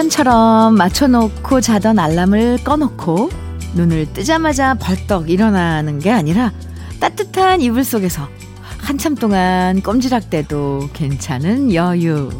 습관처럼 0.00 0.76
맞춰놓고 0.76 1.60
자던 1.60 1.98
알람을 1.98 2.64
꺼놓고 2.64 3.28
눈을 3.74 4.12
뜨자마자 4.12 4.74
벌떡 4.74 5.28
일어나는 5.28 5.98
게 5.98 6.10
아니라 6.10 6.52
따뜻한 7.00 7.60
이불 7.60 7.84
속에서 7.84 8.26
한참 8.78 9.14
동안 9.14 9.82
꼼지락대도 9.82 10.90
괜찮은 10.94 11.74
여유. 11.74 12.30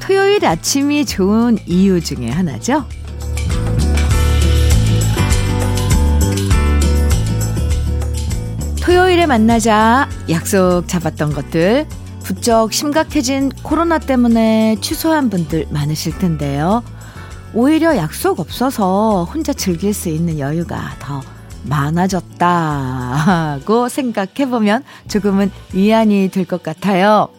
토요일 0.00 0.46
아침이 0.46 1.04
좋은 1.04 1.58
이유 1.66 2.00
중에 2.00 2.30
하나죠. 2.30 2.86
토요일에 8.82 9.26
만나자 9.26 10.08
약속 10.30 10.84
잡았던 10.86 11.34
것들 11.34 11.86
부쩍 12.30 12.72
심각해진 12.72 13.50
코로나 13.64 13.98
때문에 13.98 14.76
취소한 14.80 15.30
분들 15.30 15.66
많으실 15.70 16.16
텐데요. 16.18 16.84
오히려 17.52 17.96
약속 17.96 18.38
없어서 18.38 19.24
혼자 19.24 19.52
즐길 19.52 19.92
수 19.92 20.08
있는 20.10 20.38
여유가 20.38 20.94
더 21.00 21.20
많아졌다고 21.64 22.28
생각해보면 23.88 24.84
조금은 25.08 25.50
위안이 25.72 26.28
될 26.32 26.44
것 26.44 26.62
같아요. 26.62 27.30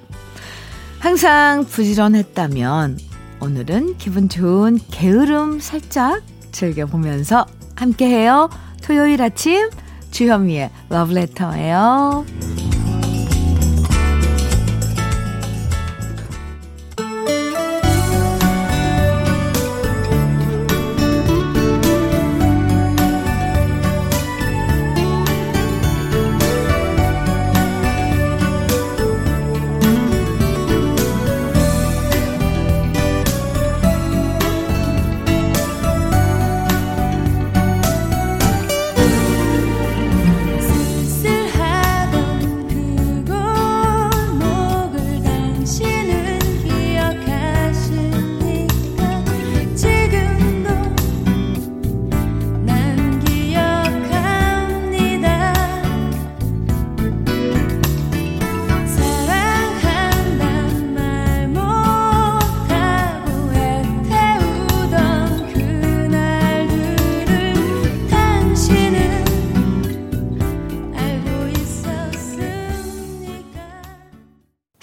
항상 1.00 1.64
부지런했다면 1.64 3.00
오늘은 3.40 3.96
기분 3.98 4.28
좋은 4.28 4.78
게으름 4.92 5.62
살짝 5.62 6.22
즐겨보면서 6.52 7.46
함께해요. 7.76 8.50
토요일 8.84 9.22
아침 9.22 9.70
주현미의 10.12 10.70
러브레터예요. 10.90 12.26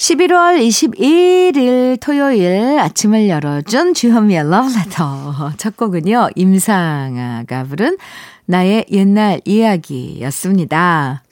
11월 0.09 0.59
21일 0.59 2.01
토요일 2.01 2.79
아침을 2.79 3.29
열어준 3.29 3.93
주현미의 3.93 4.49
러브레터. 4.49 5.53
첫 5.59 5.77
곡은요, 5.77 6.31
임상아가 6.35 7.65
부른 7.65 7.99
나의 8.47 8.87
옛날 8.91 9.43
이야기였습니다. 9.45 11.23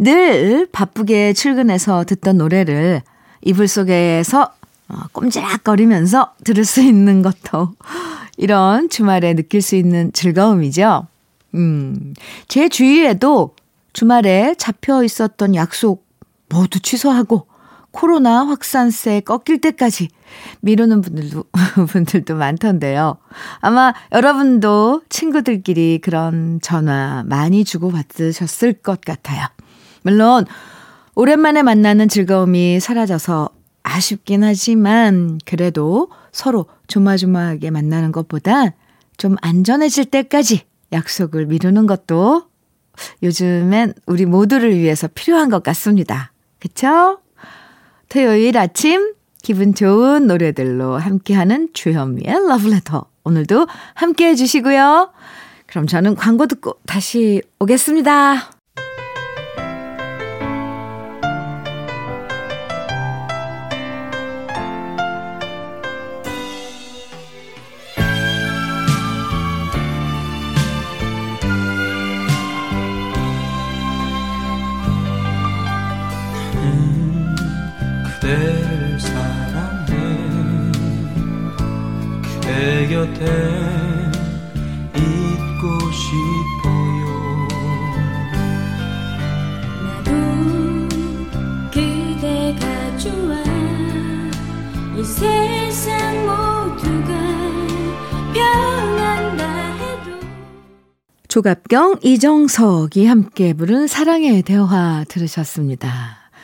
늘 0.00 0.66
바쁘게 0.72 1.34
출근해서 1.34 2.02
듣던 2.02 2.38
노래를 2.38 3.02
이불 3.42 3.68
속에서 3.68 4.52
어, 4.88 4.96
꼼지락거리면서 5.12 6.34
들을 6.42 6.64
수 6.64 6.80
있는 6.80 7.22
것도 7.22 7.70
이런 8.36 8.88
주말에 8.88 9.34
느낄 9.34 9.62
수 9.62 9.76
있는 9.76 10.12
즐거움이죠. 10.12 11.06
음, 11.54 12.14
제 12.48 12.68
주위에도 12.68 13.54
주말에 13.92 14.56
잡혀 14.58 15.04
있었던 15.04 15.54
약속 15.54 16.04
모두 16.48 16.80
취소하고 16.80 17.51
코로나 17.92 18.46
확산세 18.46 19.20
꺾일 19.20 19.60
때까지 19.60 20.08
미루는 20.60 21.02
분들도, 21.02 21.44
분들도 21.88 22.34
많던데요. 22.34 23.18
아마 23.60 23.92
여러분도 24.12 25.02
친구들끼리 25.08 26.00
그런 26.02 26.58
전화 26.60 27.22
많이 27.26 27.64
주고받으셨을 27.64 28.74
것 28.74 29.00
같아요. 29.02 29.46
물론, 30.02 30.46
오랜만에 31.14 31.62
만나는 31.62 32.08
즐거움이 32.08 32.80
사라져서 32.80 33.50
아쉽긴 33.82 34.42
하지만, 34.42 35.38
그래도 35.44 36.10
서로 36.32 36.66
조마조마하게 36.88 37.70
만나는 37.70 38.10
것보다 38.10 38.72
좀 39.18 39.36
안전해질 39.42 40.06
때까지 40.06 40.62
약속을 40.92 41.46
미루는 41.46 41.86
것도 41.86 42.44
요즘엔 43.22 43.94
우리 44.06 44.26
모두를 44.26 44.76
위해서 44.76 45.08
필요한 45.08 45.48
것 45.48 45.62
같습니다. 45.62 46.32
그쵸? 46.58 47.21
토요일 48.12 48.58
아침 48.58 49.14
기분 49.42 49.74
좋은 49.74 50.26
노래들로 50.26 50.98
함께하는 50.98 51.70
주현미의 51.72 52.46
러브레터. 52.46 53.06
오늘도 53.24 53.66
함께 53.94 54.26
해주시고요. 54.28 55.10
그럼 55.66 55.86
저는 55.86 56.14
광고 56.16 56.46
듣고 56.46 56.76
다시 56.86 57.40
오겠습니다. 57.58 58.51
조갑경 101.32 102.00
이정석이 102.02 103.06
함께 103.06 103.54
부른 103.54 103.86
사랑의 103.86 104.42
대화 104.42 105.02
들으셨습니다. 105.08 105.90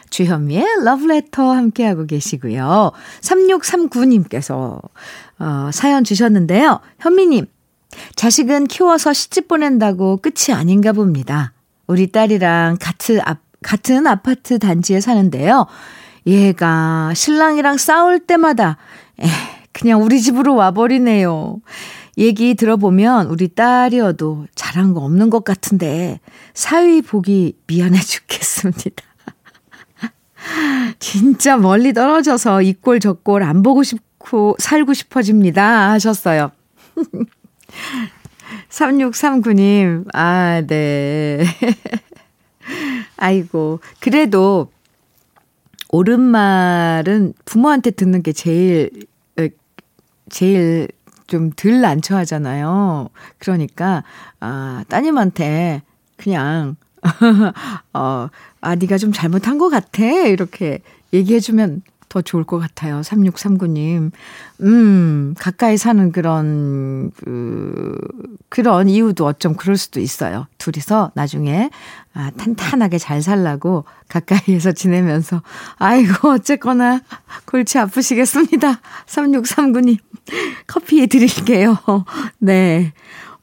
주현미의 0.08 0.64
러브레터 0.82 1.52
함께하고 1.52 2.06
계시고요. 2.06 2.92
3639님께서 3.20 4.80
어, 5.40 5.70
사연 5.74 6.04
주셨는데요. 6.04 6.80
현미님, 7.00 7.44
자식은 8.16 8.66
키워서 8.68 9.12
시집 9.12 9.48
보낸다고 9.48 10.22
끝이 10.22 10.56
아닌가 10.56 10.94
봅니다. 10.94 11.52
우리 11.86 12.10
딸이랑 12.10 12.78
같은, 12.80 13.20
아, 13.26 13.36
같은 13.62 14.06
아파트 14.06 14.58
단지에 14.58 15.02
사는데요. 15.02 15.66
얘가 16.26 17.12
신랑이랑 17.14 17.76
싸울 17.76 18.20
때마다 18.20 18.78
에, 19.20 19.26
그냥 19.72 20.02
우리 20.02 20.22
집으로 20.22 20.54
와버리네요. 20.54 21.60
얘기 22.18 22.54
들어보면 22.54 23.28
우리 23.28 23.48
딸이어도 23.48 24.48
잘한 24.54 24.92
거 24.92 25.00
없는 25.00 25.30
것 25.30 25.44
같은데 25.44 26.20
사위 26.52 27.00
보기 27.00 27.56
미안해 27.68 28.00
죽겠습니다. 28.00 29.04
진짜 30.98 31.56
멀리 31.56 31.92
떨어져서 31.92 32.62
이꼴 32.62 32.98
저꼴 32.98 33.44
안 33.44 33.62
보고 33.62 33.84
싶고 33.84 34.56
살고 34.58 34.94
싶어집니다. 34.94 35.92
하셨어요. 35.92 36.50
3639님, 38.68 40.04
아, 40.14 40.62
네. 40.66 41.44
아이고, 43.16 43.80
그래도 44.00 44.70
옳은 45.90 46.20
말은 46.20 47.34
부모한테 47.44 47.90
듣는 47.92 48.22
게 48.22 48.32
제일, 48.32 48.90
어, 49.38 49.46
제일 50.28 50.88
좀 51.28 51.52
덜 51.54 51.80
난처하잖아요. 51.80 53.08
그러니까, 53.38 54.02
아, 54.40 54.84
따님한테 54.88 55.82
그냥, 56.16 56.74
어, 57.94 58.28
아, 58.60 58.74
네가 58.74 58.98
좀 58.98 59.12
잘못한 59.12 59.58
것 59.58 59.68
같아. 59.68 60.04
이렇게 60.04 60.80
얘기해주면 61.12 61.82
더 62.08 62.22
좋을 62.22 62.44
것 62.44 62.58
같아요. 62.58 63.00
3639님. 63.00 64.10
음, 64.62 65.34
가까이 65.38 65.76
사는 65.76 66.10
그런, 66.12 67.10
그, 67.16 67.96
그런 68.48 68.88
이유도 68.88 69.26
어쩜 69.26 69.54
그럴 69.54 69.76
수도 69.76 70.00
있어요. 70.00 70.46
둘이서 70.58 71.12
나중에, 71.14 71.70
아, 72.14 72.30
탄탄하게 72.36 72.98
잘 72.98 73.22
살라고 73.22 73.84
가까이에서 74.08 74.72
지내면서, 74.72 75.42
아이고, 75.76 76.30
어쨌거나 76.30 77.00
골치 77.44 77.78
아프시겠습니다. 77.78 78.80
3639님. 79.06 79.98
커피 80.66 81.06
드릴게요. 81.06 81.76
네. 82.38 82.92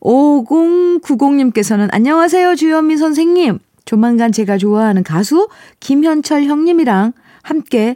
5090님께서는 0.01 1.89
안녕하세요, 1.91 2.55
주현미 2.55 2.97
선생님. 2.97 3.59
조만간 3.85 4.31
제가 4.31 4.57
좋아하는 4.57 5.03
가수 5.03 5.47
김현철 5.79 6.45
형님이랑 6.45 7.13
함께 7.43 7.95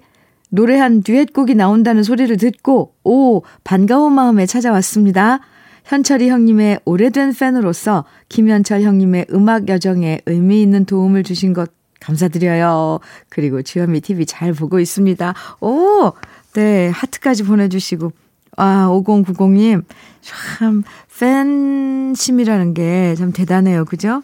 노래한 0.49 1.03
듀엣곡이 1.03 1.55
나온다는 1.55 2.03
소리를 2.03 2.35
듣고, 2.37 2.93
오, 3.03 3.43
반가운 3.63 4.13
마음에 4.13 4.45
찾아왔습니다. 4.45 5.39
현철이 5.85 6.29
형님의 6.29 6.81
오래된 6.85 7.33
팬으로서 7.33 8.05
김현철 8.29 8.81
형님의 8.81 9.27
음악 9.31 9.69
여정에 9.69 10.21
의미 10.27 10.61
있는 10.61 10.85
도움을 10.85 11.23
주신 11.23 11.53
것 11.53 11.71
감사드려요. 11.99 12.99
그리고 13.29 13.61
주현미 13.61 14.01
TV 14.01 14.25
잘 14.25 14.53
보고 14.53 14.79
있습니다. 14.79 15.33
오, 15.61 16.11
네, 16.53 16.89
하트까지 16.89 17.43
보내주시고. 17.43 18.11
아, 18.57 18.87
5090님, 18.89 19.83
참, 20.21 20.83
팬심이라는 21.19 22.73
게 22.73 23.15
참 23.17 23.31
대단해요. 23.31 23.85
그죠? 23.85 24.23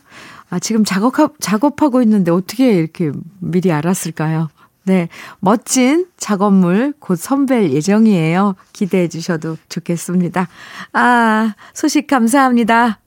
아, 0.50 0.60
지금 0.60 0.84
작업하, 0.84 1.30
작업하고 1.40 2.02
있는데 2.04 2.32
어떻게 2.32 2.74
이렇게 2.74 3.12
미리 3.40 3.72
알았을까요? 3.72 4.50
네. 4.86 5.10
멋진 5.40 6.06
작업물 6.18 6.94
곧 7.00 7.18
선별 7.18 7.72
예정이에요. 7.72 8.56
기대해 8.74 9.08
주셔도 9.08 9.58
좋겠습니다. 9.70 10.48
아, 10.94 11.56
소식 11.74 12.08
감사합니다. 12.08 13.00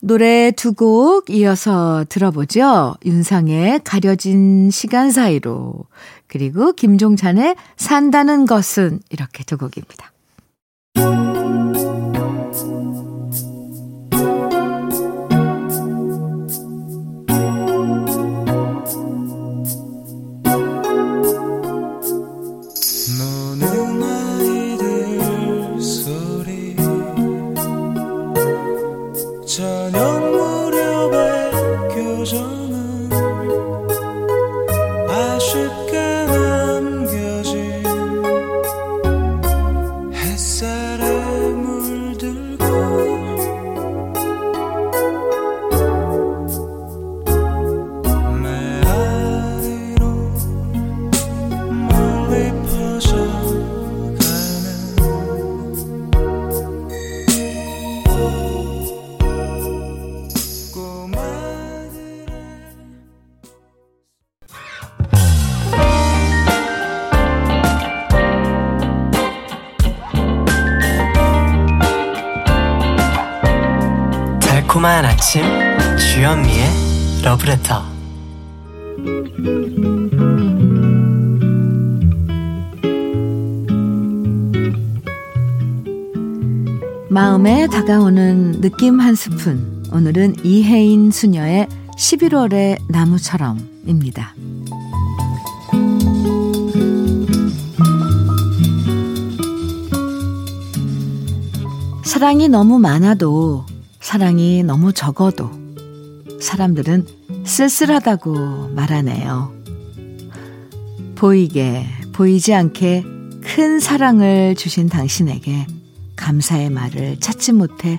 노래 0.00 0.50
두 0.50 0.72
곡 0.72 1.30
이어서 1.30 2.04
들어보죠. 2.08 2.96
윤상의 3.04 3.82
가려진 3.84 4.70
시간 4.70 5.12
사이로 5.12 5.84
그리고 6.26 6.72
김종찬의 6.72 7.54
산다는 7.76 8.46
것은 8.46 9.00
이렇게 9.10 9.44
두 9.44 9.56
곡입니다. 9.58 10.10
아침 75.32 75.42
주현미의 75.96 76.68
러브레터 77.24 77.82
마음에 87.08 87.66
다가오는 87.66 88.60
느낌 88.60 89.00
한 89.00 89.14
스푼 89.14 89.82
오늘은 89.90 90.44
이혜인 90.44 91.10
수녀의 91.10 91.66
11월의 91.96 92.82
나무처럼입니다. 92.88 94.34
사랑이 102.04 102.48
너무 102.48 102.78
많아도 102.78 103.64
사랑이 104.12 104.62
너무 104.62 104.92
적어도 104.92 105.50
사람들은 106.38 107.06
쓸쓸하다고 107.46 108.68
말하네요. 108.74 109.54
보이게, 111.14 111.86
보이지 112.12 112.52
않게 112.52 113.04
큰 113.42 113.80
사랑을 113.80 114.54
주신 114.54 114.90
당신에게 114.90 115.66
감사의 116.16 116.68
말을 116.68 117.20
찾지 117.20 117.54
못해 117.54 117.98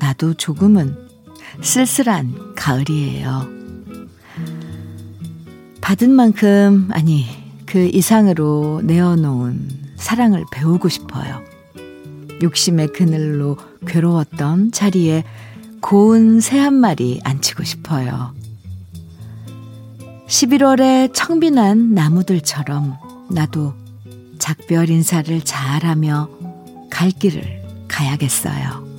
나도 0.00 0.34
조금은 0.34 0.96
쓸쓸한 1.60 2.56
가을이에요. 2.56 3.46
받은 5.80 6.10
만큼, 6.10 6.88
아니, 6.90 7.24
그 7.66 7.88
이상으로 7.92 8.80
내어놓은 8.82 9.68
사랑을 9.94 10.42
배우고 10.50 10.88
싶어요. 10.88 11.40
욕심의 12.42 12.88
그늘로 12.88 13.56
괴로웠던 13.86 14.72
자리에 14.72 15.22
고운 15.82 16.40
새 16.40 16.58
한 16.60 16.74
마리 16.74 17.20
안치고 17.24 17.64
싶어요. 17.64 18.34
11월에 20.28 21.12
청빈한 21.12 21.92
나무들처럼 21.92 22.96
나도 23.30 23.74
작별 24.38 24.88
인사를 24.88 25.40
잘하며 25.42 26.30
갈 26.88 27.10
길을 27.10 27.86
가야겠어요. 27.88 28.91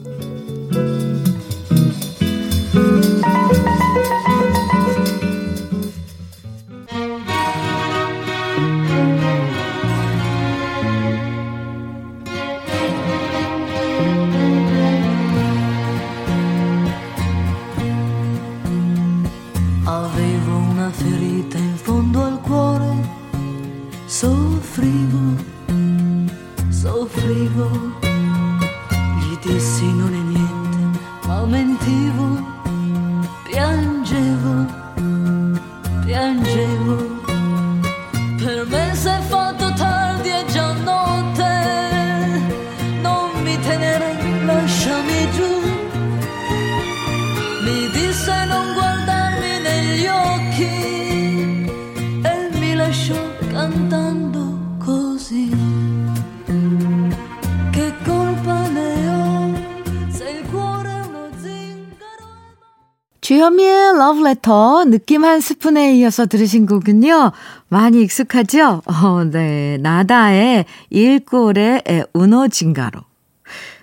러브레터 64.33 64.85
느낌 64.85 65.23
한 65.23 65.39
스푼에 65.39 65.95
이어서 65.95 66.25
들으신 66.25 66.65
곡은요. 66.65 67.31
많이 67.69 68.01
익숙하죠? 68.01 68.81
어, 68.85 69.23
네. 69.25 69.77
나다의 69.77 70.65
일골의 70.89 71.83
우노진가로. 72.13 73.01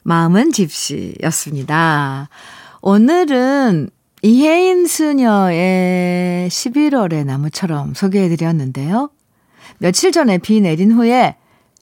마음은 0.02 0.52
집시였습니다. 0.52 2.28
오늘은 2.82 3.90
이혜인 4.22 4.86
수녀의 4.86 6.48
11월의 6.48 7.24
나무처럼 7.24 7.94
소개해드렸는데요. 7.94 9.10
며칠 9.78 10.12
전에 10.12 10.38
비 10.38 10.60
내린 10.60 10.92
후에 10.92 11.36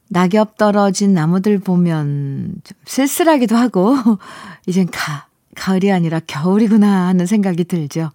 낙엽 0.09 0.57
떨어진 0.57 1.15
나무들 1.15 1.59
보면 1.59 2.55
좀 2.65 2.79
쓸쓸하기도 2.85 3.57
하고, 3.57 3.97
이젠 4.67 4.87
가, 4.91 5.27
가을이 5.55 5.93
아니라 5.93 6.21
겨울이구나 6.21 7.09
하는 7.09 7.27
생각이 7.27 7.65
들죠. 7.65 8.11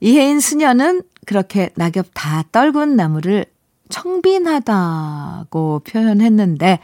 이혜인 0.00 0.40
수녀는 0.40 1.02
그렇게 1.26 1.70
낙엽 1.74 2.06
다 2.14 2.44
떨군 2.52 2.96
나무를 2.96 3.46
청빈하다고 3.88 5.80
표현했는데, 5.80 6.80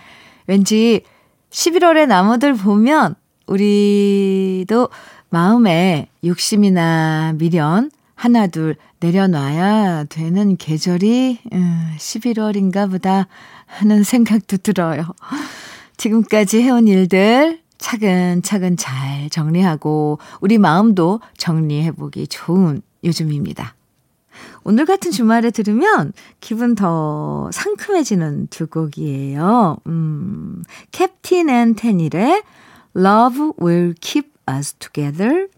왠지 0.46 1.02
11월의 1.50 2.06
나무들 2.06 2.54
보면 2.54 3.14
우리도 3.46 4.88
마음에 5.30 6.08
욕심이나 6.24 7.34
미련 7.36 7.90
하나 8.14 8.46
둘 8.46 8.76
내려놔야 9.00 10.04
되는 10.04 10.56
계절이 10.56 11.38
11월인가 11.98 12.84
음, 12.84 12.90
보다 12.90 13.26
하는 13.66 14.04
생각도 14.04 14.58
들어요. 14.58 15.04
지금까지 15.96 16.62
해온 16.62 16.86
일들 16.86 17.60
차근차근 17.78 18.76
잘 18.76 19.28
정리하고 19.30 20.18
우리 20.40 20.58
마음도 20.58 21.20
정리해보기 21.36 22.28
좋은 22.28 22.82
요즘입니다. 23.04 23.74
오늘 24.64 24.86
같은 24.86 25.10
주말에 25.10 25.50
들으면 25.50 26.12
기분 26.40 26.74
더 26.74 27.50
상큼해지는 27.52 28.48
두 28.48 28.66
곡이에요. 28.66 29.78
음, 29.86 30.62
캡틴 30.90 31.48
앤 31.48 31.74
테닐의 31.74 32.42
Love 32.96 33.52
Will 33.60 33.94
Keep 34.00 34.30
Us 34.48 34.74
Together 34.74 35.48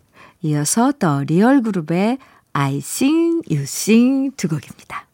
이어서 0.42 0.92
더 0.92 1.22
리얼 1.24 1.62
그룹의 1.62 2.18
I 2.52 2.76
Sing, 2.78 3.42
You 3.50 3.62
Sing 3.62 4.34
두 4.36 4.48
곡입니다. 4.48 5.06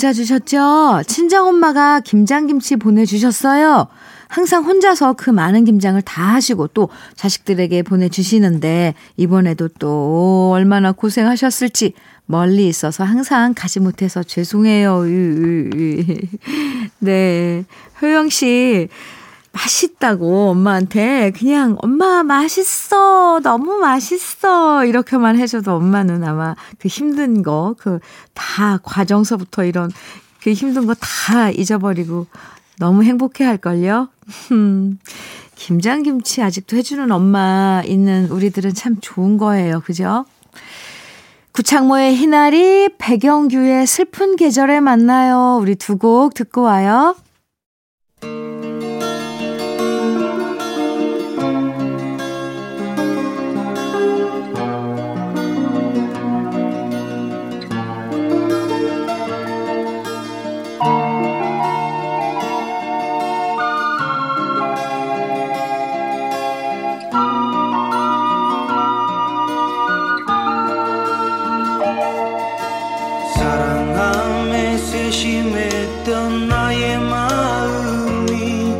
문자 0.00 0.14
주셨죠? 0.14 1.02
친정엄마가 1.06 2.00
김장김치 2.00 2.76
보내주셨어요. 2.76 3.86
항상 4.28 4.64
혼자서 4.64 5.12
그 5.12 5.28
많은 5.28 5.66
김장을 5.66 6.00
다 6.00 6.22
하시고 6.22 6.68
또 6.68 6.88
자식들에게 7.16 7.82
보내주시는데 7.82 8.94
이번에도 9.18 9.68
또 9.78 10.52
얼마나 10.54 10.92
고생하셨을지 10.92 11.92
멀리 12.24 12.66
있어서 12.66 13.04
항상 13.04 13.52
가지 13.54 13.78
못해서 13.78 14.22
죄송해요. 14.22 15.02
네. 17.00 17.64
효영 18.00 18.30
씨. 18.30 18.88
맛있다고 19.52 20.50
엄마한테 20.50 21.32
그냥 21.32 21.76
엄마 21.82 22.22
맛있어 22.22 23.40
너무 23.42 23.78
맛있어 23.78 24.84
이렇게만 24.84 25.38
해줘도 25.38 25.74
엄마는 25.74 26.22
아마 26.24 26.54
그 26.78 26.88
힘든 26.88 27.42
거 27.42 27.74
그 27.78 27.98
다 28.34 28.78
과정서부터 28.82 29.64
이런 29.64 29.90
그 30.42 30.52
힘든 30.52 30.86
거 30.86 30.94
다 30.94 31.50
잊어버리고 31.50 32.26
너무 32.78 33.02
행복해 33.02 33.44
할걸요. 33.44 34.08
음, 34.52 34.98
김장김치 35.56 36.42
아직도 36.42 36.76
해주는 36.76 37.10
엄마 37.10 37.82
있는 37.84 38.28
우리들은 38.30 38.72
참 38.74 38.96
좋은 39.00 39.36
거예요. 39.36 39.80
그죠? 39.80 40.24
구창모의 41.52 42.14
희나리, 42.16 42.88
백영규의 42.96 43.86
슬픈 43.86 44.36
계절에 44.36 44.80
만나요. 44.80 45.58
우리 45.60 45.74
두 45.74 45.98
곡 45.98 46.32
듣고 46.34 46.62
와요. 46.62 47.14
했던 75.90 76.48
나의 76.48 76.98
마음이 76.98 78.76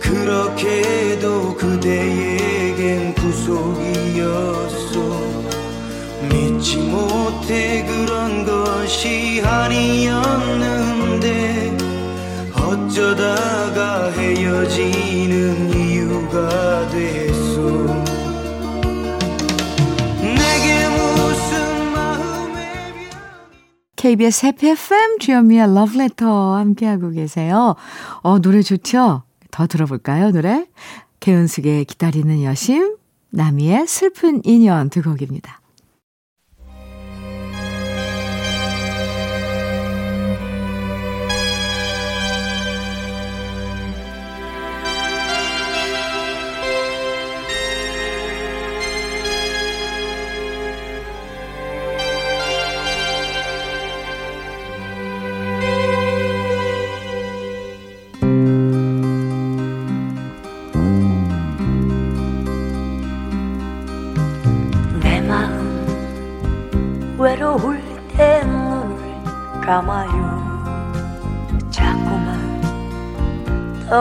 그렇게도 0.00 1.54
그대에겐 1.56 3.14
구속이었어 3.14 4.92
믿지 6.30 6.78
못해 6.78 7.84
그런 7.86 8.44
것이 8.46 9.42
아니 9.44 10.01
KBS 24.02 24.46
해피 24.46 24.68
FM 24.70 25.20
주현미의 25.20 25.76
러브레터 25.76 26.56
함께하고 26.56 27.10
계세요. 27.10 27.76
어, 28.22 28.40
노래 28.40 28.60
좋죠? 28.60 29.22
더 29.52 29.66
들어볼까요, 29.68 30.32
노래? 30.32 30.66
개은숙의 31.20 31.84
기다리는 31.84 32.42
여심, 32.42 32.96
나미의 33.30 33.86
슬픈 33.86 34.40
인연 34.42 34.90
두 34.90 35.02
곡입니다. 35.02 35.61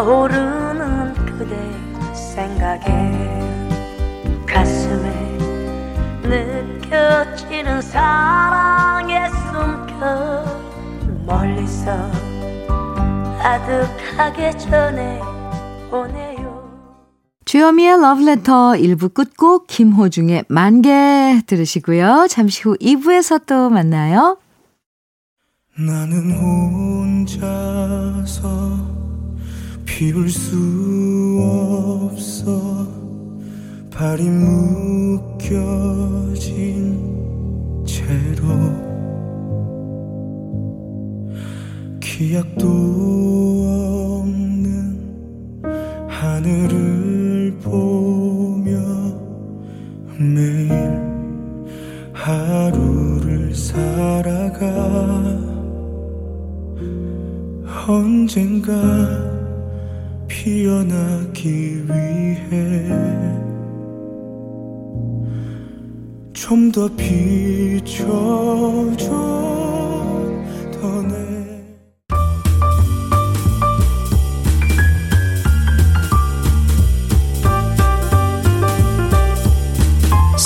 떠오르는 0.01 1.13
그대 1.13 1.55
생각에 2.15 2.88
가슴에 4.48 5.12
느껴지는 6.24 7.84
사랑의 7.84 9.29
숨결 9.29 10.43
멀리서 11.27 11.91
아득하게 13.43 14.58
전해 14.58 15.22
오네요 15.91 16.50
주여미의 17.46 18.01
러브레터 18.01 18.72
1부 18.72 19.13
끝곡 19.13 19.67
김호중의 19.67 20.46
만개 20.48 21.41
들으시고요. 21.46 22.25
잠시 22.27 22.63
후 22.63 22.75
2부에서 22.77 23.46
또 23.46 23.70
만나요. 23.70 24.39
나는 25.77 26.31
혼자서 27.22 28.90
비울 30.01 30.27
수 30.31 30.58
없어. 32.10 32.88
발이 33.91 34.24
묶여진 34.31 35.46
채로 37.86 38.48
기약도 42.00 42.65
없는 44.24 45.22
하늘을 46.10 47.60
보며 47.62 48.72
매일 50.17 50.72
하루를 52.12 53.53
살아가. 53.53 54.65
언젠가 57.88 59.30
피어나기 60.41 61.86
위해 61.88 62.88
좀 66.33 66.71
더 66.71 66.89
비춰줘 66.95 67.91
더내. 70.81 71.13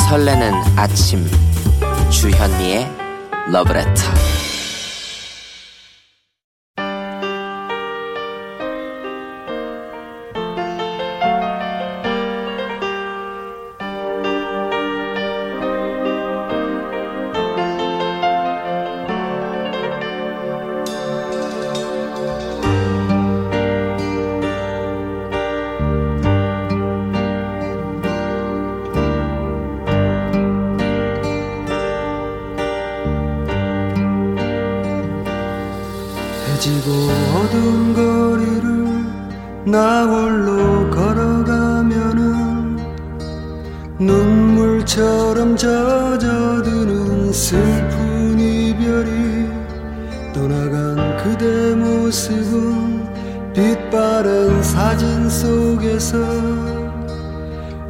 설레는 0.10 0.52
아침 0.76 1.26
주현미의 2.10 2.86
러브레터 3.50 4.04
나 39.66 40.06
홀로 40.06 40.90
걸어가면은 40.92 42.78
눈물처럼 44.00 45.58
젖어드는 45.58 47.34
슬픈 47.34 48.40
이별이 48.40 49.50
떠나간 50.34 51.18
그대 51.18 51.74
모습은 51.74 53.54
빛바랜 53.54 54.62
사진 54.62 55.28
속에서 55.28 56.18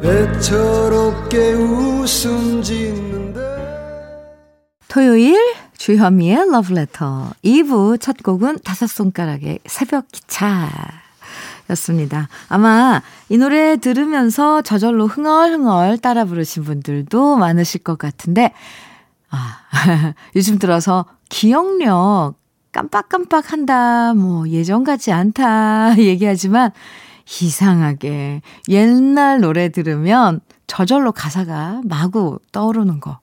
애처롭게 0.02 1.52
웃음 1.52 2.62
짓는데. 2.62 3.40
토요일 4.88 5.36
주현미의 5.76 6.50
러브레터 6.52 7.32
2부 7.44 8.00
첫 8.00 8.22
곡은 8.22 8.60
다섯 8.64 8.86
손가락의 8.86 9.58
새벽 9.66 10.08
기차 10.10 10.70
였습니다. 11.70 12.28
아마 12.48 13.02
이 13.28 13.38
노래 13.38 13.76
들으면서 13.76 14.62
저절로 14.62 15.06
흥얼흥얼 15.06 15.98
따라 15.98 16.24
부르신 16.24 16.64
분들도 16.64 17.36
많으실 17.36 17.82
것 17.82 17.98
같은데, 17.98 18.52
아, 19.30 19.58
요즘 20.36 20.58
들어서 20.58 21.06
기억력 21.28 22.34
깜빡깜빡 22.72 23.52
한다, 23.52 24.12
뭐, 24.14 24.48
예전 24.48 24.84
같지 24.84 25.10
않다, 25.10 25.96
얘기하지만, 25.98 26.72
이상하게 27.42 28.42
옛날 28.68 29.40
노래 29.40 29.70
들으면 29.70 30.40
저절로 30.66 31.10
가사가 31.10 31.80
마구 31.84 32.38
떠오르는 32.52 33.00
거. 33.00 33.18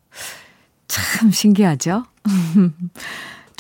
참 0.88 1.32
신기하죠? 1.32 2.04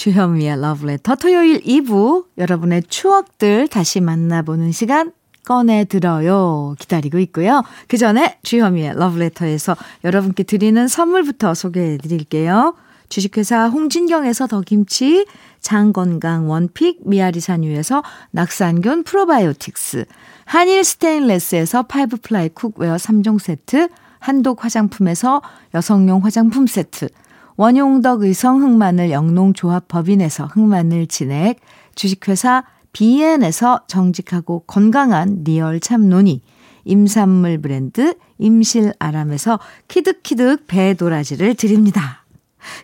주현미의 0.04 0.60
러브레터 0.60 1.16
토요일 1.16 1.62
2부 1.62 2.26
여러분의 2.38 2.84
추억들 2.90 3.70
다시 3.70 4.02
만나보는 4.02 4.74
시간 4.74 5.14
꺼내 5.46 5.86
들어요 5.86 6.76
기다리고 6.78 7.20
있고요. 7.20 7.64
그 7.88 7.96
전에 7.96 8.38
주현미의 8.44 8.96
러브레터에서 8.98 9.78
여러분께 10.04 10.44
드리는 10.44 10.90
선물부터 10.90 11.54
소개해 11.54 12.00
드릴게요. 12.00 12.76
주식회사 13.08 13.70
홍진경에서 13.70 14.48
더김치 14.48 15.26
장건강 15.62 16.50
one 16.50 16.75
pick 16.75 17.08
미야리산유에서 17.08 18.04
낙산균 18.32 19.06
프로바이오틱스 19.06 20.04
한일 20.44 20.84
스테인레스에서 20.84 21.84
five 21.84 22.18
ply 22.18 22.50
cookware 22.50 22.98
3종 22.98 23.40
세트 23.40 23.88
한독 24.20 24.66
화장품에서 24.66 25.42
여성용 25.74 26.26
화장품 26.26 26.68
세트 26.68 27.08
원용덕 27.56 28.24
의성 28.24 28.62
흑마늘 28.62 29.12
영농조합 29.12 29.88
법인에서 29.88 30.46
흑마늘 30.46 31.08
진액, 31.08 31.60
주식회사 31.96 32.64
비엔에서 32.94 33.84
정직하고 33.88 34.64
건강한 34.68 35.44
리얼 35.44 35.80
참논이, 35.80 36.42
임산물 36.86 37.60
브랜드 37.60 38.16
임실아람에서 38.38 39.60
키득키득 39.88 40.68
배 40.68 40.94
도라지를 40.94 41.56
드립니다. 41.56 42.26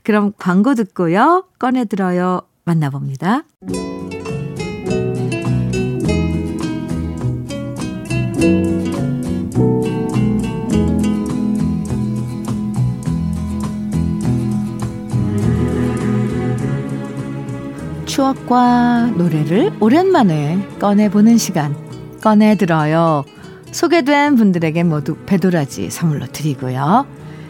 그럼 0.03 0.34
광고 0.38 0.75
듣고요. 0.75 1.45
꺼내들어요. 1.58 2.41
만나봅니다. 2.65 3.43
추억과 18.09 19.11
노래를 19.15 19.71
오랜만에 19.79 20.67
꺼내보는 20.79 21.37
시간 21.37 21.75
꺼내들어요. 22.21 23.23
소개된 23.71 24.35
분들에게 24.35 24.83
모두 24.83 25.15
배도라지 25.27 25.91
선물로 25.91 26.25
드리고요. 26.25 27.05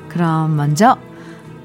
그럼 0.09 0.57
먼저 0.57 0.97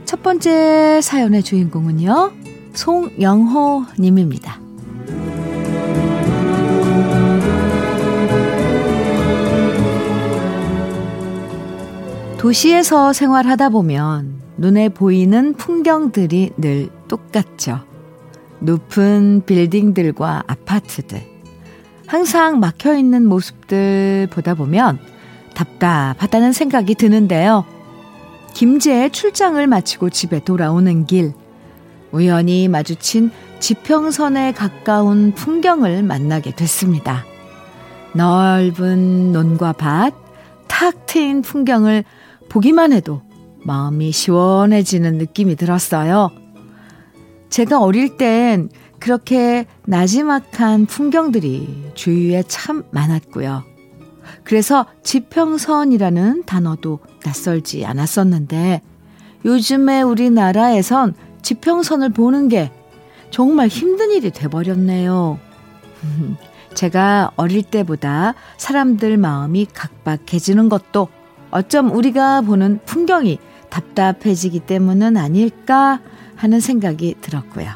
첫 0.04 0.22
번째 0.22 1.00
사연의 1.02 1.42
주인공은요. 1.42 2.30
송영호 2.74 3.86
님입니다. 3.98 4.60
도시에서 12.38 13.12
생활하다 13.12 13.70
보면 13.70 14.40
눈에 14.56 14.88
보이는 14.88 15.54
풍경들이 15.54 16.52
늘 16.58 16.90
똑같죠. 17.08 17.93
높은 18.64 19.42
빌딩들과 19.46 20.44
아파트들. 20.46 21.22
항상 22.06 22.60
막혀 22.60 22.96
있는 22.96 23.26
모습들 23.26 24.28
보다 24.30 24.54
보면 24.54 24.98
답답하다는 25.54 26.52
생각이 26.52 26.94
드는데요. 26.94 27.64
김제의 28.54 29.10
출장을 29.10 29.64
마치고 29.66 30.10
집에 30.10 30.42
돌아오는 30.44 31.06
길, 31.06 31.32
우연히 32.12 32.68
마주친 32.68 33.30
지평선에 33.58 34.52
가까운 34.52 35.32
풍경을 35.32 36.02
만나게 36.02 36.54
됐습니다. 36.54 37.24
넓은 38.12 39.32
논과 39.32 39.72
밭, 39.72 40.14
탁 40.68 41.06
트인 41.06 41.42
풍경을 41.42 42.04
보기만 42.48 42.92
해도 42.92 43.22
마음이 43.64 44.12
시원해지는 44.12 45.18
느낌이 45.18 45.56
들었어요. 45.56 46.30
제가 47.54 47.80
어릴 47.80 48.16
땐 48.16 48.68
그렇게 48.98 49.66
나지막한 49.84 50.86
풍경들이 50.86 51.92
주위에 51.94 52.42
참 52.48 52.82
많았고요. 52.90 53.62
그래서 54.42 54.86
지평선이라는 55.04 56.46
단어도 56.46 56.98
낯설지 57.24 57.86
않았었는데 57.86 58.82
요즘에 59.44 60.02
우리나라에선 60.02 61.14
지평선을 61.42 62.08
보는 62.08 62.48
게 62.48 62.72
정말 63.30 63.68
힘든 63.68 64.10
일이 64.10 64.32
돼버렸네요. 64.32 65.38
제가 66.74 67.30
어릴 67.36 67.62
때보다 67.62 68.34
사람들 68.56 69.16
마음이 69.16 69.68
각박해지는 69.72 70.68
것도 70.68 71.06
어쩜 71.52 71.92
우리가 71.92 72.40
보는 72.40 72.80
풍경이 72.84 73.38
답답해지기 73.70 74.58
때문은 74.58 75.16
아닐까 75.16 76.00
하는 76.44 76.60
생각이 76.60 77.14
들었고요. 77.22 77.70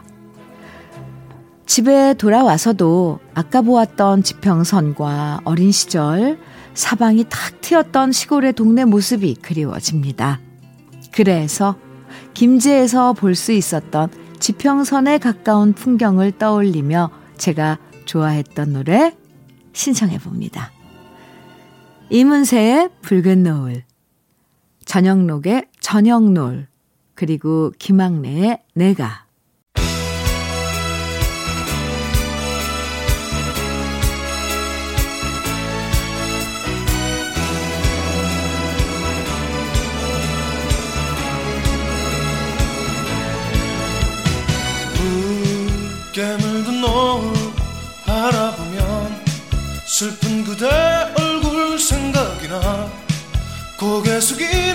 집에 1.65 2.13
돌아와서도 2.13 3.19
아까 3.33 3.63
보았던 3.63 4.23
지평선과 4.23 5.41
어린 5.45 5.73
시절 5.73 6.39
사방이 6.75 7.25
탁 7.31 7.63
트였던 7.63 8.13
시골의 8.13 8.53
동네 8.53 8.85
모습이 8.85 9.37
그리워집니다. 9.37 10.41
그래서 11.13 11.77
김제에서 12.35 13.15
볼 13.15 13.35
수 13.35 13.53
있었던 13.53 14.11
지평선에 14.39 15.17
가까운 15.17 15.73
풍경을 15.73 16.33
떠올리며 16.33 17.11
제가 17.39 17.79
좋아했던 18.05 18.75
노래 18.75 19.17
신청해 19.73 20.19
봅니다. 20.19 20.73
이문세의 22.11 22.91
붉은 23.01 23.45
노을, 23.45 23.85
전영록의 24.85 25.69
저녁놀, 25.81 26.69
그리고 27.19 27.73
김학래의 27.81 28.63
내가. 28.75 29.27
깨물든 46.13 46.81
노을 46.81 47.33
바라보면 48.05 49.25
슬픈 49.87 50.45
그대 50.45 50.67
얼굴 51.19 51.81
생각이 51.81 52.47
나 52.47 52.89
고개 53.77 54.21
숙이 54.21 54.68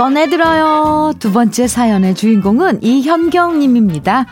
꺼내들어요. 0.00 1.12
두 1.18 1.30
번째 1.30 1.68
사연의 1.68 2.14
주인공은 2.14 2.82
이현경님입니다. 2.82 4.24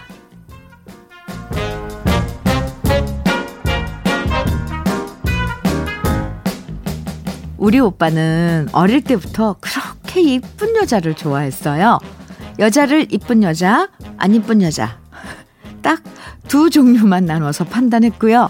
우리 7.59 7.79
오빠는 7.81 8.69
어릴 8.73 9.05
때부터 9.05 9.57
그렇게 9.61 10.23
이쁜 10.23 10.75
여자를 10.75 11.13
좋아했어요. 11.13 11.99
여자를 12.59 13.13
이쁜 13.13 13.43
여자, 13.43 13.91
안 14.17 14.35
이쁜 14.35 14.63
여자. 14.63 14.99
딱 15.83 16.03
두 16.49 16.71
종류만 16.71 17.27
나눠서 17.27 17.65
판단했고요. 17.65 18.49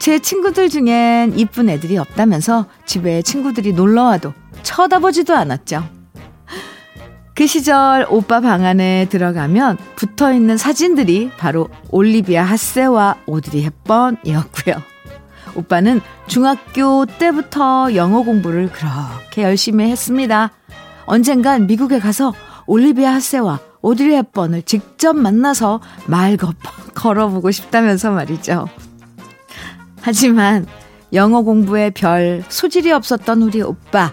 제 0.00 0.18
친구들 0.18 0.68
중엔 0.68 1.38
이쁜 1.38 1.68
애들이 1.68 1.96
없다면서 1.96 2.66
집에 2.86 3.22
친구들이 3.22 3.72
놀러와도 3.72 4.34
쳐다보지도 4.64 5.32
않았죠. 5.32 5.99
그 7.34 7.46
시절 7.46 8.06
오빠 8.10 8.40
방 8.40 8.64
안에 8.64 9.06
들어가면 9.08 9.78
붙어 9.96 10.32
있는 10.32 10.56
사진들이 10.56 11.30
바로 11.38 11.68
올리비아 11.90 12.44
하세와 12.44 13.16
오드리 13.26 13.62
헵번이었고요. 13.64 14.76
오빠는 15.56 16.00
중학교 16.26 17.06
때부터 17.06 17.94
영어 17.94 18.22
공부를 18.22 18.70
그렇게 18.70 19.42
열심히 19.42 19.86
했습니다. 19.90 20.50
언젠간 21.06 21.66
미국에 21.66 21.98
가서 21.98 22.34
올리비아 22.66 23.14
하세와 23.14 23.58
오드리 23.82 24.14
헵번을 24.14 24.62
직접 24.62 25.16
만나서 25.16 25.80
말 26.06 26.36
거- 26.36 26.52
걸어보고 26.94 27.50
싶다면서 27.50 28.10
말이죠. 28.10 28.66
하지만 30.02 30.66
영어 31.14 31.42
공부에 31.42 31.90
별 31.90 32.44
소질이 32.48 32.92
없었던 32.92 33.42
우리 33.42 33.62
오빠. 33.62 34.12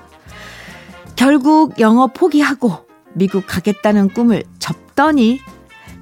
결국 1.16 1.80
영어 1.80 2.08
포기하고 2.08 2.87
미국 3.18 3.46
가겠다는 3.48 4.10
꿈을 4.10 4.44
접더니 4.60 5.40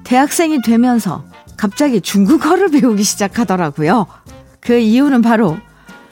대학생이 0.04 0.62
되면서 0.62 1.24
갑자기 1.56 2.00
중국어를 2.00 2.68
배우기 2.70 3.02
시작하더라고요. 3.02 4.06
그 4.60 4.78
이유는 4.78 5.22
바로 5.22 5.56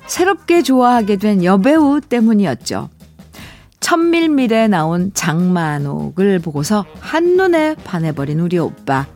새롭게 0.06 0.62
좋아하게 0.62 1.16
된 1.16 1.44
여배우 1.44 2.00
때문이었죠. 2.00 2.88
천밀밀에 3.80 4.66
나온 4.68 5.12
장만옥을 5.12 6.38
보고서 6.38 6.86
한눈에 7.00 7.74
반해버린 7.84 8.40
우리 8.40 8.58
오빠. 8.58 9.06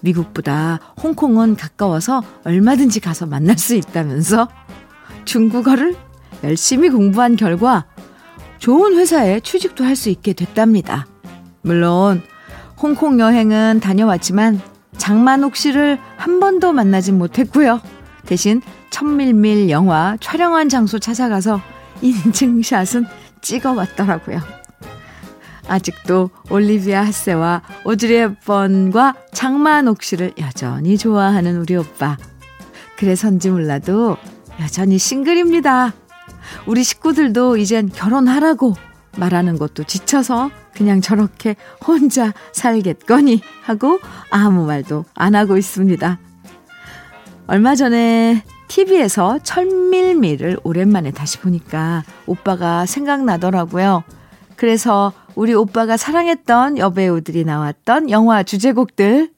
미국보다 0.00 0.78
홍콩은 1.02 1.56
가까워서 1.56 2.22
얼마든지 2.44 3.00
가서 3.00 3.26
만날 3.26 3.58
수 3.58 3.74
있다면서 3.74 4.48
중국어를 5.24 5.96
열심히 6.44 6.88
공부한 6.88 7.36
결과 7.36 7.86
좋은 8.58 8.96
회사에 8.96 9.40
취직도 9.40 9.84
할 9.84 9.96
수 9.96 10.08
있게 10.08 10.32
됐답니다. 10.32 11.06
물론 11.62 12.22
홍콩 12.80 13.20
여행은 13.20 13.80
다녀왔지만 13.80 14.60
장만옥 14.98 15.56
씨를 15.56 15.98
한 16.16 16.40
번도 16.40 16.72
만나진 16.72 17.18
못했고요. 17.18 17.80
대신 18.26 18.60
천밀밀 18.90 19.70
영화 19.70 20.16
촬영한 20.20 20.68
장소 20.68 20.98
찾아가서 20.98 21.60
인증샷은 22.02 23.06
찍어왔더라고요. 23.40 24.40
아직도 25.68 26.30
올리비아 26.50 27.04
하세와 27.04 27.62
오드리 27.84 28.18
헵번과 28.18 29.14
장만옥 29.32 30.02
씨를 30.02 30.32
여전히 30.38 30.98
좋아하는 30.98 31.56
우리 31.58 31.76
오빠. 31.76 32.16
그래서인지 32.96 33.50
몰라도 33.50 34.16
여전히 34.60 34.98
싱글입니다. 34.98 35.94
우리 36.66 36.82
식구들도 36.82 37.56
이젠 37.56 37.88
결혼하라고 37.88 38.74
말하는 39.16 39.58
것도 39.58 39.84
지쳐서 39.84 40.50
그냥 40.74 41.00
저렇게 41.00 41.56
혼자 41.86 42.32
살겠거니 42.52 43.40
하고 43.62 44.00
아무 44.30 44.66
말도 44.66 45.04
안 45.14 45.34
하고 45.34 45.56
있습니다. 45.56 46.18
얼마 47.46 47.74
전에 47.74 48.42
TV에서 48.68 49.38
천밀밀을 49.40 50.58
오랜만에 50.64 51.10
다시 51.10 51.38
보니까 51.38 52.04
오빠가 52.26 52.86
생각나더라고요. 52.86 54.04
그래서 54.56 55.12
우리 55.34 55.54
오빠가 55.54 55.96
사랑했던 55.96 56.78
여배우들이 56.78 57.44
나왔던 57.44 58.10
영화 58.10 58.42
주제곡들 58.42 59.30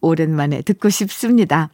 오랜만에 0.00 0.62
듣고 0.62 0.90
싶습니다. 0.90 1.70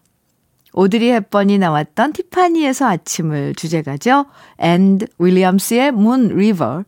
오드리 0.73 1.11
헵번이 1.11 1.59
나왔던 1.59 2.13
티파니에서 2.13 2.87
아침을 2.87 3.55
주제가죠. 3.55 4.27
앤디 4.59 5.07
윌리엄스의 5.19 5.93
Moon 5.93 6.29
River. 6.29 6.85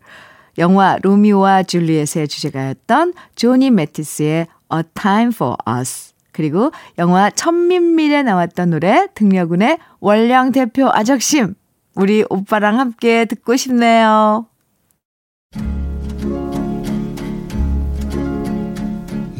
영화 0.58 0.98
로미오와 1.02 1.62
줄리엣의 1.64 2.28
주제가였던 2.28 3.14
조니 3.36 3.70
매티스의 3.70 4.46
A 4.72 4.82
Time 4.94 5.30
for 5.34 5.56
Us. 5.68 6.12
그리고 6.32 6.70
영화 6.98 7.28
첨밀밀에 7.30 8.22
나왔던 8.22 8.70
노래 8.70 9.08
등려군의 9.14 9.78
월량 10.00 10.52
대표 10.52 10.88
아적심. 10.92 11.54
우리 11.96 12.24
오빠랑 12.30 12.78
함께 12.78 13.24
듣고 13.24 13.56
싶네요. 13.56 14.46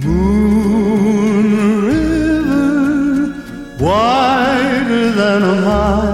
Moon 0.03 1.45
River, 1.87 3.35
wider 3.81 5.13
than 5.15 5.43
a 5.43 5.55
mile. 5.63 6.10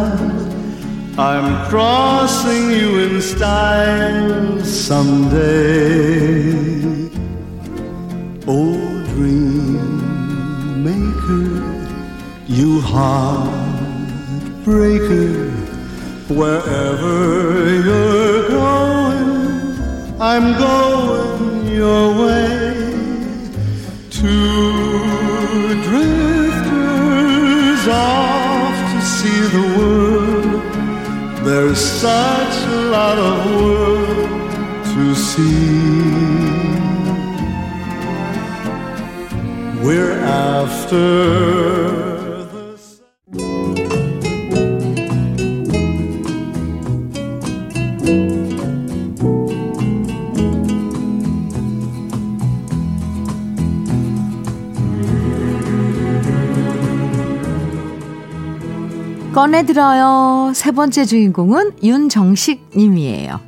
I'm 1.19 1.67
crossing 1.71 2.71
you 2.73 2.99
in 2.99 3.23
style 3.23 4.63
someday. 4.63 6.53
Oh, 8.47 8.77
dream 9.15 10.85
maker, 10.85 11.63
you 12.47 12.83
heartbreaker, 12.83 13.57
wherever 16.29 17.81
you're 17.83 18.49
going, 18.51 19.31
I'm 20.21 20.53
going 20.59 21.67
your 21.69 22.15
way. 22.27 22.75
Two 24.11 24.76
There's 31.77 31.93
such 32.01 32.57
a 32.69 32.81
lot 32.89 33.19
of 33.19 33.37
world 33.55 34.51
to 34.95 35.15
see. 35.15 35.77
We're 39.85 40.19
after 40.19 41.86
꺼내들어요. 59.37 60.53
세 60.55 60.71
번째 60.73 61.05
주인공은 61.05 61.73
윤정식 61.83 62.71
님이에요. 62.75 63.39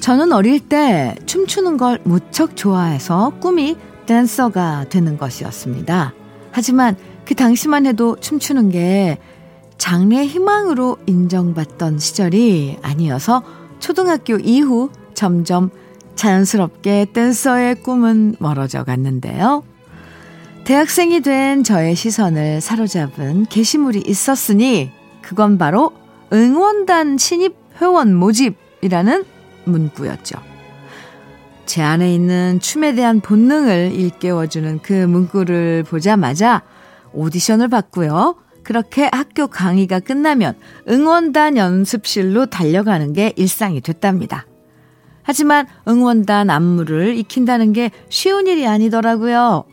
저는 0.00 0.32
어릴 0.32 0.58
때 0.58 1.14
춤추는 1.26 1.76
걸 1.76 2.00
무척 2.02 2.56
좋아해서 2.56 3.34
꿈이 3.38 3.76
댄서가 4.06 4.86
되는 4.88 5.16
것이었습니다. 5.18 6.14
하지만 6.50 6.96
그 7.24 7.36
당시만 7.36 7.86
해도 7.86 8.16
춤추는 8.18 8.70
게 8.70 9.18
장래 9.78 10.26
희망으로 10.26 10.96
인정받던 11.06 12.00
시절이 12.00 12.78
아니어서 12.82 13.44
초등학교 13.78 14.36
이후 14.38 14.90
점점 15.14 15.70
자연스럽게 16.16 17.06
댄서의 17.12 17.82
꿈은 17.82 18.36
멀어져 18.38 18.84
갔는데요. 18.84 19.62
대학생이 20.64 21.20
된 21.20 21.62
저의 21.62 21.94
시선을 21.94 22.60
사로잡은 22.60 23.46
게시물이 23.46 24.02
있었으니 24.04 24.90
그건 25.22 25.58
바로 25.58 25.92
응원단 26.32 27.18
신입 27.18 27.54
회원 27.80 28.14
모집이라는 28.14 29.24
문구였죠. 29.64 30.38
제 31.66 31.82
안에 31.82 32.12
있는 32.14 32.58
춤에 32.60 32.94
대한 32.94 33.20
본능을 33.20 33.92
일깨워주는 33.92 34.80
그 34.82 34.92
문구를 34.92 35.84
보자마자 35.84 36.62
오디션을 37.12 37.68
받고요. 37.68 38.36
그렇게 38.62 39.08
학교 39.12 39.46
강의가 39.46 40.00
끝나면 40.00 40.56
응원단 40.88 41.56
연습실로 41.56 42.46
달려가는 42.46 43.12
게 43.12 43.32
일상이 43.36 43.80
됐답니다. 43.80 44.46
하지만 45.26 45.66
응원단 45.88 46.50
안무를 46.50 47.16
익힌다는 47.16 47.72
게 47.72 47.90
쉬운 48.08 48.46
일이 48.46 48.64
아니더라고요. 48.64 49.64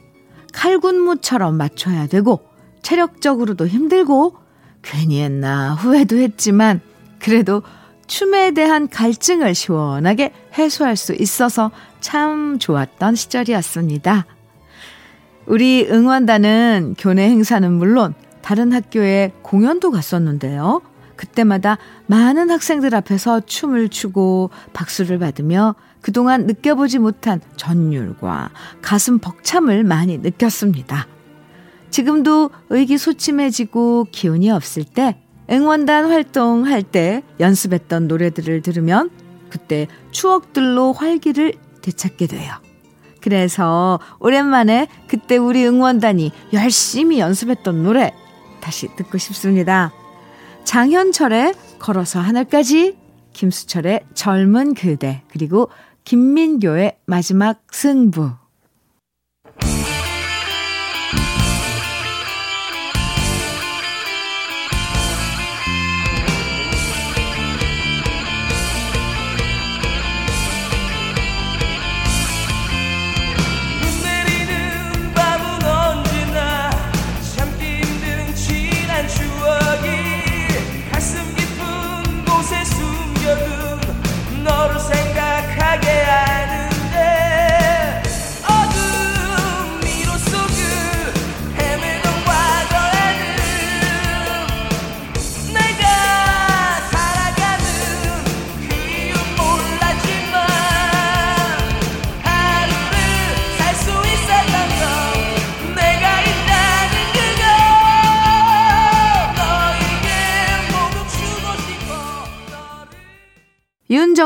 칼군무처럼 0.52 1.56
맞춰야 1.58 2.08
되고 2.08 2.44
체력적으로도 2.82 3.68
힘들고 3.68 4.36
괜히 4.82 5.22
했나 5.22 5.76
후회도 5.76 6.18
했지만 6.18 6.82
그래도 7.20 7.62
춤에 8.08 8.52
대한 8.52 8.90
갈증을 8.90 9.54
시원하게 9.54 10.34
해소할 10.58 10.98
수 10.98 11.14
있어서 11.14 11.70
참 12.02 12.58
좋았던 12.58 13.14
시절이었습니다. 13.14 14.26
우리 15.46 15.88
응원단은 15.88 16.96
교내 16.98 17.30
행사는 17.30 17.72
물론 17.72 18.16
다른 18.42 18.74
학교에 18.74 19.32
공연도 19.44 19.92
갔었는데요. 19.92 20.82
그때마다 21.16 21.78
많은 22.08 22.50
학생들 22.50 22.96
앞에서 22.96 23.42
춤을 23.46 23.90
추고 23.90 24.50
박수를 24.74 25.20
받으며 25.20 25.76
그동안 26.02 26.46
느껴보지 26.46 27.00
못한 27.00 27.40
전율과 27.56 28.52
가슴 28.82 29.20
벅참을 29.20 29.84
많이 29.84 30.18
느꼈습니다. 30.18 31.08
지금도 31.90 32.50
의기소침해지고 32.70 34.08
기운이 34.12 34.50
없을 34.52 34.84
때 34.84 35.18
응원단 35.50 36.06
활동할 36.10 36.84
때 36.84 37.24
연습했던 37.40 38.08
노래들을 38.08 38.62
들으면 38.62 39.10
그때 39.50 39.88
추억들로 40.12 40.94
활기를 40.94 41.54
되찾게 41.82 42.28
돼요. 42.28 42.54
그래서 43.22 44.00
오랜만에 44.20 44.88
그때 45.08 45.38
우리 45.38 45.66
응원단이 45.66 46.32
열심히 46.54 47.20
연습했던 47.20 47.84
노래 47.84 48.14
다시 48.60 48.90
듣고 48.96 49.18
싶습니다. 49.18 49.94
장현철의 50.64 51.54
걸어서 51.80 52.20
하늘까지, 52.20 52.98
김수철의 53.34 54.06
젊은 54.14 54.74
그대, 54.74 55.24
그리고 55.30 55.70
김민교의 56.04 56.98
마지막 57.06 57.62
승부. 57.72 58.32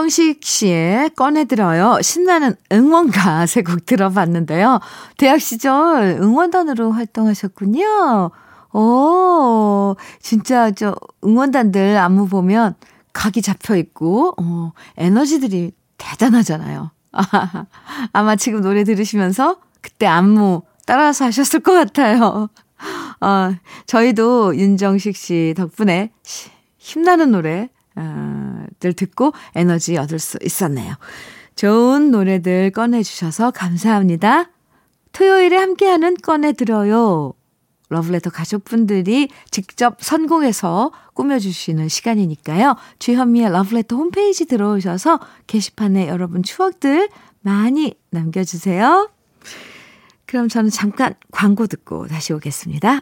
윤정식 0.07 0.39
씨의 0.45 1.09
꺼내들어요. 1.11 1.99
신나는 2.01 2.55
응원가 2.71 3.45
세 3.47 3.61
곡 3.61 3.85
들어봤는데요. 3.85 4.79
대학 5.17 5.41
시절 5.41 6.17
응원단으로 6.21 6.91
활동하셨군요. 6.93 8.31
오, 8.73 9.95
진짜 10.21 10.71
저 10.71 10.95
응원단들 11.25 11.97
안무 11.97 12.27
보면 12.29 12.75
각이 13.11 13.41
잡혀 13.41 13.75
있고, 13.75 14.33
어, 14.39 14.71
에너지들이 14.95 15.73
대단하잖아요. 15.97 16.91
아마 18.13 18.35
지금 18.37 18.61
노래 18.61 18.85
들으시면서 18.85 19.57
그때 19.81 20.05
안무 20.05 20.61
따라서 20.85 21.25
하셨을 21.25 21.59
것 21.59 21.73
같아요. 21.73 22.47
어, 23.19 23.53
저희도 23.87 24.55
윤정식 24.55 25.17
씨 25.17 25.53
덕분에 25.57 26.11
시- 26.23 26.49
힘나는 26.77 27.31
노래, 27.31 27.69
어, 27.97 28.56
들 28.79 28.93
듣고 28.93 29.33
에너지 29.55 29.97
얻을 29.97 30.19
수 30.19 30.37
있었네요. 30.43 30.95
좋은 31.55 32.11
노래들 32.11 32.71
꺼내주셔서 32.71 33.51
감사합니다. 33.51 34.51
토요일에 35.11 35.57
함께하는 35.57 36.15
꺼내들어요. 36.17 37.33
러브레터 37.89 38.29
가족분들이 38.29 39.29
직접 39.49 39.97
선곡해서 39.99 40.91
꾸며주시는 41.13 41.87
시간이니까요. 41.87 42.75
주현미의 42.99 43.51
러브레터 43.51 43.95
홈페이지 43.95 44.45
들어오셔서 44.45 45.19
게시판에 45.47 46.07
여러분 46.07 46.43
추억들 46.43 47.09
많이 47.41 47.95
남겨주세요. 48.09 49.09
그럼 50.25 50.49
저는 50.49 50.69
잠깐 50.69 51.13
광고 51.31 51.65
듣고 51.65 52.07
다시 52.07 52.33
오겠습니다. 52.33 53.01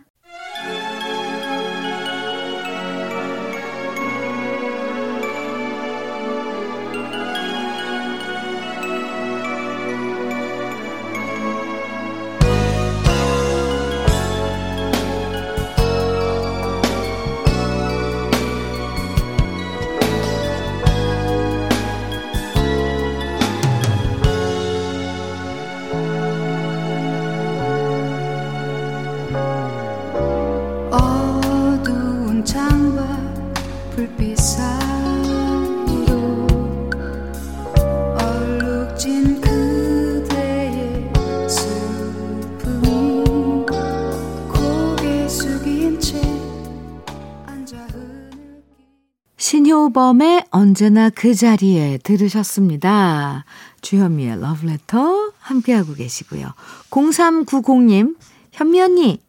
신효범의 49.37 50.45
언제나 50.51 51.09
그 51.09 51.33
자리에 51.33 51.97
들으셨습니다. 51.99 53.45
주현미의 53.81 54.41
러브레터 54.41 55.31
함께하고 55.39 55.93
계시고요. 55.93 56.53
0390님, 56.89 58.17
현미 58.51 58.81
언니, 58.81 59.21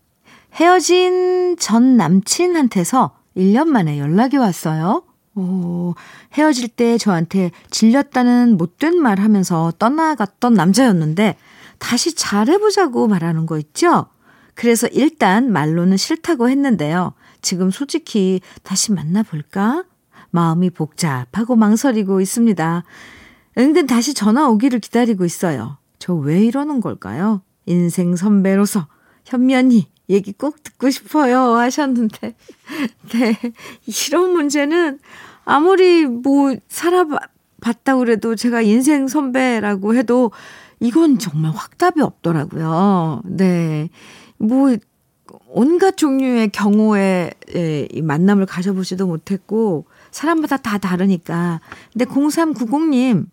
헤어진 0.55 1.57
전 1.59 1.97
남친한테서 1.97 3.16
1년 3.37 3.69
만에 3.69 3.99
연락이 3.99 4.37
왔어요. 4.37 5.03
오, 5.35 5.95
헤어질 6.33 6.69
때 6.69 6.97
저한테 6.97 7.51
질렸다는 7.71 8.57
못된 8.57 9.01
말 9.01 9.21
하면서 9.21 9.73
떠나갔던 9.79 10.55
남자였는데 10.55 11.37
다시 11.79 12.15
잘해보자고 12.15 13.07
말하는 13.07 13.45
거 13.45 13.59
있죠? 13.59 14.07
그래서 14.55 14.87
일단 14.89 15.53
말로는 15.53 15.99
싫다고 15.99 16.49
했는데요. 16.49 17.13
지금 17.43 17.71
솔직히 17.71 18.41
다시 18.63 18.93
만나볼까? 18.93 19.85
마음이 20.31 20.71
복잡하고 20.71 21.55
망설이고 21.57 22.21
있습니다. 22.23 22.85
은근 23.59 23.87
다시 23.87 24.15
전화 24.15 24.49
오기를 24.49 24.81
기다리고 24.81 25.25
있어요. 25.27 25.77
저 25.99 26.15
왜 26.15 26.43
이러는 26.45 26.81
걸까요? 26.81 27.43
인생 27.67 28.17
선배로서 28.17 28.87
현면이 29.27 29.89
얘기 30.09 30.33
꼭 30.33 30.63
듣고 30.63 30.91
싶어요 30.91 31.55
하셨는데 31.57 32.35
네 33.13 33.39
이런 34.09 34.31
문제는 34.33 34.99
아무리 35.45 36.07
뭐 36.07 36.55
살아봤다 36.69 37.97
그래도 37.97 38.35
제가 38.35 38.63
인생 38.63 39.09
선배라고 39.09 39.95
해도 39.95 40.33
이건 40.81 41.19
정말 41.19 41.53
확답이 41.53 42.03
없더라고요. 42.03 43.23
네. 43.25 43.89
뭐 44.37 44.77
온갖 45.49 45.97
종류의 45.97 46.51
경우에 46.51 47.31
예, 47.55 47.89
이 47.91 48.03
만남을 48.03 48.47
가져보지도 48.47 49.07
못했고 49.07 49.87
사람마다 50.11 50.57
다 50.59 50.79
다르니까. 50.79 51.61
근데 51.93 52.05
0390님 52.05 53.27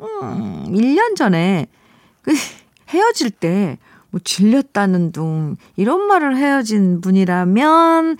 음, 0.00 0.64
1년 0.68 1.16
전에 1.16 1.66
그 2.22 2.32
헤어질 2.90 3.30
때 3.30 3.78
뭐 4.14 4.20
질렸다는 4.22 5.10
둥 5.10 5.56
이런 5.74 6.06
말을 6.06 6.36
헤어진 6.36 7.00
분이라면 7.00 8.16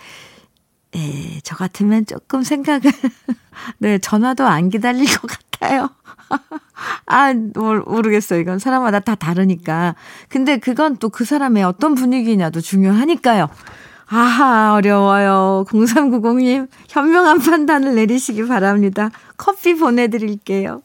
예, 0.96 1.40
저 1.44 1.54
같으면 1.54 2.04
조금 2.04 2.42
생각을 2.42 2.82
네, 3.78 3.98
전화도 3.98 4.44
안 4.44 4.70
기다릴 4.70 5.06
것 5.06 5.30
같아요. 5.30 5.90
아, 7.06 7.32
모르겠어요. 7.32 8.40
이건 8.40 8.58
사람마다 8.58 8.98
다 8.98 9.14
다르니까. 9.14 9.94
근데 10.28 10.56
그건 10.56 10.96
또 10.96 11.10
그 11.10 11.24
사람의 11.24 11.62
어떤 11.62 11.94
분위기냐도 11.94 12.60
중요하니까요. 12.60 13.48
아하, 14.08 14.74
어려워요. 14.74 15.64
0390님, 15.68 16.68
현명한 16.88 17.38
판단을 17.38 17.94
내리시기 17.94 18.48
바랍니다. 18.48 19.10
커피 19.36 19.74
보내드릴게요. 19.74 20.82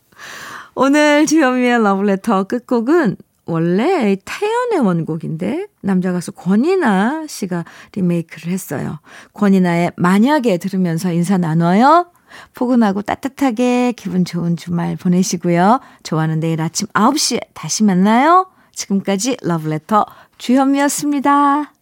오늘 0.76 1.26
주현미의 1.26 1.82
러브레터 1.82 2.44
끝곡은 2.44 3.18
원래 3.50 4.16
태연의 4.24 4.80
원곡인데 4.86 5.68
남자 5.82 6.12
가수 6.12 6.32
권이나 6.32 7.26
씨가 7.28 7.66
리메이크를 7.94 8.52
했어요. 8.52 9.00
권이나의 9.34 9.92
만약에 9.98 10.58
들으면서 10.58 11.12
인사 11.12 11.38
나눠요. 11.38 12.12
포근하고 12.54 13.02
따뜻하게 13.02 13.94
기분 13.94 14.24
좋은 14.24 14.56
주말 14.56 14.96
보내시고요. 14.96 15.80
좋아하는 16.04 16.40
내일 16.40 16.62
아침 16.62 16.88
9시에 16.88 17.40
다시 17.54 17.84
만나요. 17.84 18.48
지금까지 18.74 19.38
러브레터 19.42 20.06
주현미였습니다. 20.38 21.79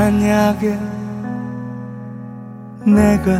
만약에 0.00 0.78
내가 2.86 3.38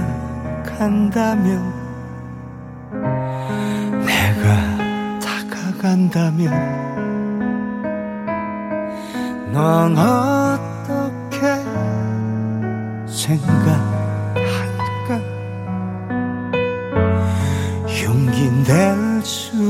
간다면 0.63 1.73
내가 4.05 4.45
다가간다면 5.21 6.53
넌 9.55 9.97
어떻게 9.97 11.39
생각할까? 13.07 14.29
용기 18.05 18.51
낼수 18.69 19.70